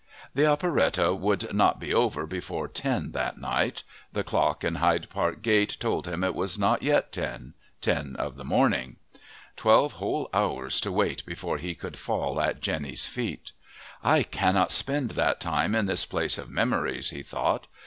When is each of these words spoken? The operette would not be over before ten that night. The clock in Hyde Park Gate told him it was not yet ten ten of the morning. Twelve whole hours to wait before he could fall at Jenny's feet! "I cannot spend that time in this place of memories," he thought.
The 0.33 0.47
operette 0.51 1.15
would 1.19 1.53
not 1.53 1.79
be 1.79 1.93
over 1.93 2.25
before 2.25 2.67
ten 2.67 3.11
that 3.11 3.37
night. 3.37 3.83
The 4.13 4.23
clock 4.23 4.63
in 4.63 4.77
Hyde 4.77 5.07
Park 5.11 5.43
Gate 5.43 5.77
told 5.79 6.07
him 6.07 6.23
it 6.23 6.33
was 6.33 6.57
not 6.57 6.81
yet 6.81 7.11
ten 7.11 7.53
ten 7.81 8.15
of 8.15 8.35
the 8.35 8.43
morning. 8.43 8.95
Twelve 9.55 9.93
whole 10.01 10.27
hours 10.33 10.81
to 10.81 10.91
wait 10.91 11.23
before 11.27 11.59
he 11.59 11.75
could 11.75 11.99
fall 11.99 12.41
at 12.41 12.61
Jenny's 12.63 13.05
feet! 13.05 13.51
"I 14.03 14.23
cannot 14.23 14.71
spend 14.71 15.11
that 15.11 15.39
time 15.39 15.75
in 15.75 15.85
this 15.85 16.03
place 16.07 16.39
of 16.39 16.49
memories," 16.49 17.11
he 17.11 17.21
thought. 17.21 17.67